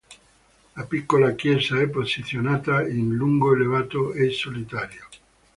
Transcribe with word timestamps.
La 0.77 0.85
piccola 0.87 1.35
chiesa 1.35 1.79
è 1.79 1.87
posizionata 1.87 2.87
in 2.87 3.13
luogo 3.13 3.53
elevato 3.53 4.13
e 4.13 4.31
solitario. 4.31 5.05